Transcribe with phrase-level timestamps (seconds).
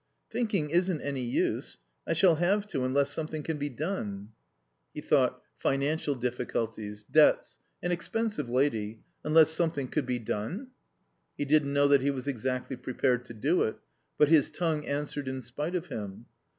[0.31, 1.77] "Thinking isn't any use.
[2.07, 4.29] I shall have to, unless something can be done."
[4.95, 7.03] He thought: "Financial difficulties.
[7.03, 7.59] Debts.
[7.83, 9.03] An expensive lady.
[9.23, 10.69] Unless something could be done?"
[11.37, 13.75] He didn't know that he was exactly prepared to do it.
[14.17, 16.25] But his tongue answered in spite of him.